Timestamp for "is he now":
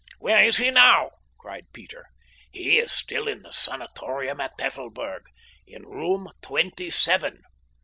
0.43-1.11